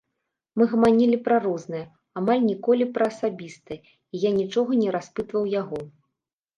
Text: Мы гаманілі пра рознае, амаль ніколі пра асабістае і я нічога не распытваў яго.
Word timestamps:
Мы 0.61 0.65
гаманілі 0.71 1.19
пра 1.27 1.37
рознае, 1.43 1.83
амаль 2.21 2.41
ніколі 2.49 2.83
пра 2.97 3.05
асабістае 3.15 3.79
і 4.15 4.27
я 4.27 4.35
нічога 4.43 4.71
не 4.85 4.89
распытваў 5.01 5.43
яго. 5.61 5.79